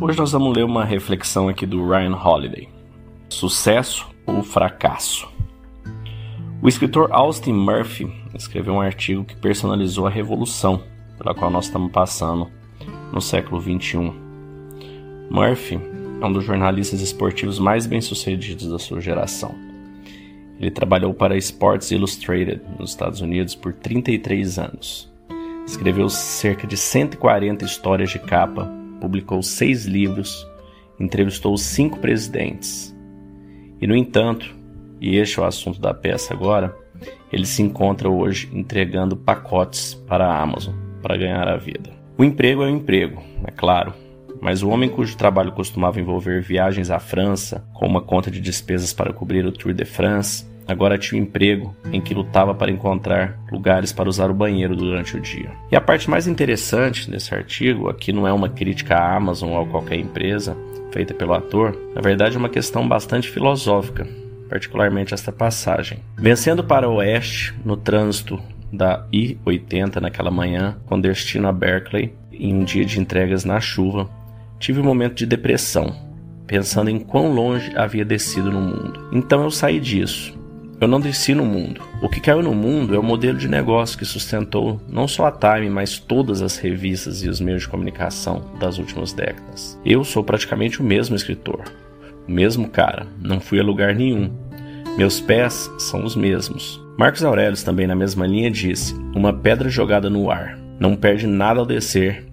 Hoje 0.00 0.18
nós 0.18 0.32
vamos 0.32 0.56
ler 0.56 0.64
uma 0.64 0.84
reflexão 0.84 1.48
aqui 1.48 1.64
do 1.64 1.88
Ryan 1.88 2.16
Holiday. 2.16 2.68
Sucesso 3.28 4.08
ou 4.26 4.42
fracasso? 4.42 5.28
O 6.60 6.68
escritor 6.68 7.12
Austin 7.12 7.52
Murphy 7.52 8.12
escreveu 8.34 8.74
um 8.74 8.80
artigo 8.80 9.24
que 9.24 9.36
personalizou 9.36 10.04
a 10.04 10.10
revolução 10.10 10.82
pela 11.16 11.32
qual 11.32 11.48
nós 11.48 11.66
estamos 11.66 11.92
passando 11.92 12.50
no 13.12 13.20
século 13.20 13.62
XXI. 13.62 14.12
Murphy 15.30 15.78
é 16.20 16.26
um 16.26 16.32
dos 16.32 16.44
jornalistas 16.44 17.00
esportivos 17.00 17.60
mais 17.60 17.86
bem-sucedidos 17.86 18.66
da 18.66 18.80
sua 18.80 19.00
geração. 19.00 19.54
Ele 20.58 20.72
trabalhou 20.72 21.14
para 21.14 21.36
Sports 21.36 21.92
Illustrated 21.92 22.60
nos 22.80 22.90
Estados 22.90 23.20
Unidos 23.20 23.54
por 23.54 23.72
33 23.72 24.58
anos. 24.58 25.08
Escreveu 25.64 26.08
cerca 26.08 26.66
de 26.66 26.76
140 26.76 27.64
histórias 27.64 28.10
de 28.10 28.18
capa, 28.18 28.83
publicou 29.00 29.42
seis 29.42 29.84
livros, 29.84 30.46
entrevistou 30.98 31.56
cinco 31.56 31.98
presidentes. 31.98 32.94
E, 33.80 33.86
no 33.86 33.96
entanto, 33.96 34.54
e 35.00 35.16
este 35.16 35.38
é 35.38 35.42
o 35.42 35.46
assunto 35.46 35.80
da 35.80 35.92
peça 35.92 36.32
agora, 36.32 36.74
ele 37.32 37.46
se 37.46 37.62
encontra 37.62 38.08
hoje 38.08 38.48
entregando 38.52 39.16
pacotes 39.16 39.94
para 39.94 40.26
a 40.26 40.40
Amazon 40.40 40.74
para 41.02 41.16
ganhar 41.16 41.46
a 41.48 41.56
vida. 41.56 41.90
O 42.16 42.24
emprego 42.24 42.62
é 42.62 42.66
o 42.66 42.70
emprego, 42.70 43.22
é 43.44 43.50
claro, 43.50 43.92
mas 44.40 44.62
o 44.62 44.68
homem 44.68 44.88
cujo 44.88 45.16
trabalho 45.16 45.52
costumava 45.52 46.00
envolver 46.00 46.40
viagens 46.40 46.90
à 46.90 46.98
França, 46.98 47.66
com 47.74 47.86
uma 47.86 48.00
conta 48.00 48.30
de 48.30 48.40
despesas 48.40 48.92
para 48.92 49.12
cobrir 49.12 49.44
o 49.44 49.52
Tour 49.52 49.72
de 49.72 49.84
France, 49.84 50.46
agora 50.66 50.98
tinha 50.98 51.20
um 51.20 51.24
emprego 51.24 51.74
em 51.92 52.00
que 52.00 52.14
lutava 52.14 52.54
para 52.54 52.70
encontrar 52.70 53.38
lugares 53.50 53.92
para 53.92 54.08
usar 54.08 54.30
o 54.30 54.34
banheiro 54.34 54.76
durante 54.76 55.16
o 55.16 55.20
dia. 55.20 55.50
E 55.70 55.76
a 55.76 55.80
parte 55.80 56.08
mais 56.08 56.26
interessante 56.26 57.10
desse 57.10 57.34
artigo, 57.34 57.88
aqui 57.88 58.12
não 58.12 58.26
é 58.26 58.32
uma 58.32 58.48
crítica 58.48 58.96
à 58.96 59.16
Amazon 59.16 59.50
ou 59.50 59.62
a 59.62 59.66
qualquer 59.66 59.98
empresa 59.98 60.56
feita 60.92 61.12
pelo 61.12 61.34
ator, 61.34 61.76
na 61.92 62.00
verdade 62.00 62.36
é 62.36 62.38
uma 62.38 62.48
questão 62.48 62.86
bastante 62.86 63.28
filosófica, 63.28 64.06
particularmente 64.48 65.12
esta 65.12 65.32
passagem. 65.32 65.98
Vencendo 66.16 66.62
para 66.62 66.88
o 66.88 66.94
oeste, 66.94 67.52
no 67.64 67.76
trânsito 67.76 68.40
da 68.72 69.04
I-80 69.12 69.96
naquela 69.96 70.30
manhã, 70.30 70.76
com 70.86 71.00
destino 71.00 71.48
a 71.48 71.52
Berkeley, 71.52 72.14
em 72.32 72.54
um 72.54 72.64
dia 72.64 72.84
de 72.84 73.00
entregas 73.00 73.44
na 73.44 73.60
chuva, 73.60 74.08
tive 74.58 74.80
um 74.80 74.84
momento 74.84 75.14
de 75.14 75.26
depressão, 75.26 75.94
pensando 76.46 76.90
em 76.90 76.98
quão 76.98 77.32
longe 77.32 77.72
havia 77.76 78.04
descido 78.04 78.50
no 78.50 78.60
mundo. 78.60 79.08
Então 79.12 79.42
eu 79.42 79.50
saí 79.50 79.80
disso. 79.80 80.43
Eu 80.84 80.88
não 80.88 81.00
desci 81.00 81.34
no 81.34 81.46
mundo. 81.46 81.80
O 82.02 82.10
que 82.10 82.20
caiu 82.20 82.42
no 82.42 82.54
mundo 82.54 82.94
é 82.94 82.98
o 82.98 83.02
modelo 83.02 83.38
de 83.38 83.48
negócio 83.48 83.96
que 83.96 84.04
sustentou 84.04 84.78
não 84.86 85.08
só 85.08 85.24
a 85.24 85.32
Time, 85.32 85.70
mas 85.70 85.98
todas 85.98 86.42
as 86.42 86.58
revistas 86.58 87.22
e 87.22 87.28
os 87.30 87.40
meios 87.40 87.62
de 87.62 87.68
comunicação 87.68 88.44
das 88.60 88.76
últimas 88.76 89.14
décadas. 89.14 89.80
Eu 89.82 90.04
sou 90.04 90.22
praticamente 90.22 90.82
o 90.82 90.84
mesmo 90.84 91.16
escritor, 91.16 91.64
o 92.28 92.30
mesmo 92.30 92.68
cara, 92.68 93.06
não 93.18 93.40
fui 93.40 93.58
a 93.58 93.62
lugar 93.62 93.94
nenhum. 93.94 94.30
Meus 94.98 95.22
pés 95.22 95.72
são 95.78 96.04
os 96.04 96.14
mesmos. 96.14 96.78
Marcos 96.98 97.24
Aurelius, 97.24 97.62
também 97.62 97.86
na 97.86 97.96
mesma 97.96 98.26
linha, 98.26 98.50
disse: 98.50 98.94
Uma 99.16 99.32
pedra 99.32 99.70
jogada 99.70 100.10
no 100.10 100.30
ar 100.30 100.58
não 100.78 100.94
perde 100.94 101.26
nada 101.26 101.60
ao 101.60 101.66
descer, 101.66 102.26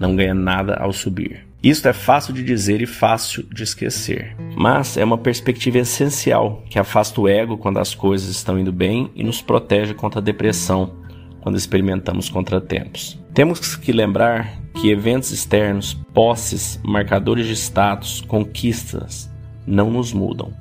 não 0.00 0.16
ganha 0.16 0.32
nada 0.32 0.76
ao 0.76 0.94
subir. 0.94 1.47
Isto 1.62 1.88
é 1.88 1.92
fácil 1.92 2.32
de 2.32 2.44
dizer 2.44 2.80
e 2.80 2.86
fácil 2.86 3.42
de 3.52 3.64
esquecer, 3.64 4.36
mas 4.56 4.96
é 4.96 5.04
uma 5.04 5.18
perspectiva 5.18 5.78
essencial 5.78 6.62
que 6.70 6.78
afasta 6.78 7.20
o 7.20 7.26
ego 7.26 7.58
quando 7.58 7.78
as 7.78 7.96
coisas 7.96 8.28
estão 8.28 8.56
indo 8.56 8.72
bem 8.72 9.10
e 9.16 9.24
nos 9.24 9.42
protege 9.42 9.92
contra 9.92 10.20
a 10.20 10.22
depressão 10.22 10.94
quando 11.40 11.58
experimentamos 11.58 12.28
contratempos. 12.28 13.18
Temos 13.34 13.74
que 13.74 13.90
lembrar 13.90 14.56
que 14.74 14.90
eventos 14.90 15.32
externos, 15.32 15.94
posses, 16.14 16.80
marcadores 16.84 17.48
de 17.48 17.54
status, 17.54 18.20
conquistas 18.20 19.28
não 19.66 19.90
nos 19.90 20.12
mudam. 20.12 20.52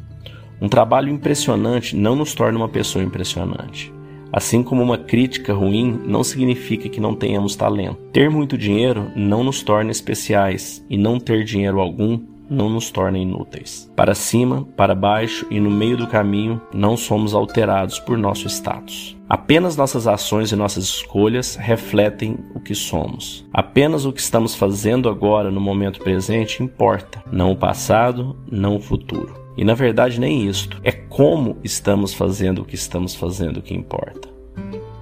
Um 0.59 0.67
trabalho 0.67 1.09
impressionante 1.09 1.95
não 1.95 2.15
nos 2.15 2.33
torna 2.33 2.57
uma 2.57 2.69
pessoa 2.69 3.05
impressionante. 3.05 3.93
Assim 4.31 4.63
como 4.63 4.83
uma 4.83 4.97
crítica 4.97 5.53
ruim 5.53 5.99
não 6.05 6.23
significa 6.23 6.89
que 6.89 7.01
não 7.01 7.15
tenhamos 7.15 7.55
talento. 7.55 7.97
Ter 8.11 8.29
muito 8.29 8.57
dinheiro 8.57 9.11
não 9.15 9.43
nos 9.43 9.61
torna 9.63 9.91
especiais, 9.91 10.85
e 10.89 10.97
não 10.97 11.19
ter 11.19 11.43
dinheiro 11.43 11.79
algum 11.79 12.19
não 12.49 12.69
nos 12.69 12.89
torna 12.89 13.17
inúteis. 13.17 13.91
Para 13.95 14.15
cima, 14.15 14.65
para 14.75 14.95
baixo 14.95 15.45
e 15.49 15.59
no 15.59 15.69
meio 15.69 15.97
do 15.97 16.07
caminho, 16.07 16.61
não 16.73 16.95
somos 16.95 17.33
alterados 17.33 17.99
por 17.99 18.17
nosso 18.17 18.47
status. 18.47 19.17
Apenas 19.29 19.75
nossas 19.75 20.07
ações 20.07 20.51
e 20.51 20.55
nossas 20.55 20.85
escolhas 20.85 21.55
refletem 21.55 22.37
o 22.55 22.59
que 22.59 22.73
somos. 22.73 23.45
Apenas 23.53 24.05
o 24.05 24.13
que 24.13 24.21
estamos 24.21 24.55
fazendo 24.55 25.09
agora 25.09 25.51
no 25.51 25.59
momento 25.59 25.99
presente 25.99 26.63
importa, 26.63 27.21
não 27.31 27.51
o 27.51 27.57
passado, 27.57 28.37
não 28.49 28.77
o 28.77 28.81
futuro. 28.81 29.46
E 29.57 29.65
na 29.65 29.73
verdade, 29.73 30.19
nem 30.19 30.47
isto. 30.47 30.79
É 30.83 30.91
como 30.91 31.57
estamos 31.63 32.13
fazendo 32.13 32.61
o 32.61 32.65
que 32.65 32.75
estamos 32.75 33.15
fazendo 33.15 33.61
que 33.61 33.73
importa. 33.73 34.29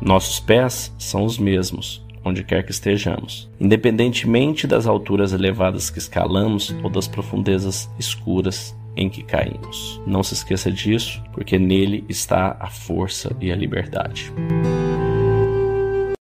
Nossos 0.01 0.39
pés 0.39 0.93
são 0.97 1.25
os 1.25 1.38
mesmos, 1.38 2.05
onde 2.23 2.43
quer 2.43 2.63
que 2.63 2.71
estejamos, 2.71 3.49
independentemente 3.59 4.65
das 4.65 4.88
alturas 4.88 5.33
elevadas 5.33 5.89
que 5.89 5.99
escalamos 5.99 6.75
ou 6.83 6.89
das 6.89 7.07
profundezas 7.07 7.89
escuras 7.99 8.75
em 8.95 9.09
que 9.09 9.23
caímos. 9.23 10.01
Não 10.07 10.23
se 10.23 10.33
esqueça 10.33 10.71
disso, 10.71 11.21
porque 11.33 11.59
nele 11.59 12.05
está 12.07 12.55
a 12.59 12.69
força 12.69 13.35
e 13.41 13.51
a 13.51 13.55
liberdade. 13.55 14.31